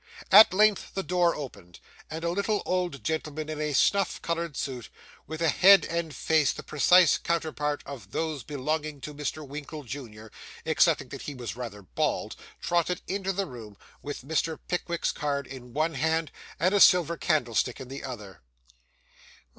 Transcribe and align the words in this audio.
At 0.31 0.51
length 0.51 0.95
the 0.95 1.03
door 1.03 1.35
opened, 1.35 1.79
and 2.09 2.23
a 2.23 2.31
little 2.31 2.63
old 2.65 3.03
gentleman 3.03 3.49
in 3.49 3.61
a 3.61 3.71
snuff 3.73 4.19
coloured 4.23 4.57
suit, 4.57 4.89
with 5.27 5.43
a 5.43 5.49
head 5.49 5.85
and 5.85 6.11
face 6.15 6.51
the 6.51 6.63
precise 6.63 7.19
counterpart 7.19 7.83
of 7.85 8.09
those 8.09 8.41
belonging 8.41 8.99
to 9.01 9.13
Mr. 9.13 9.47
Winkle, 9.47 9.83
junior, 9.83 10.31
excepting 10.65 11.09
that 11.09 11.21
he 11.29 11.35
was 11.35 11.55
rather 11.55 11.83
bald, 11.83 12.35
trotted 12.59 13.01
into 13.05 13.31
the 13.31 13.45
room 13.45 13.77
with 14.01 14.23
Mr. 14.25 14.57
Pickwick's 14.67 15.11
card 15.11 15.45
in 15.45 15.71
one 15.71 15.93
hand, 15.93 16.31
and 16.59 16.73
a 16.73 16.79
silver 16.79 17.15
candlestick 17.15 17.79
in 17.79 17.87
the 17.87 18.03
other. 18.03 18.41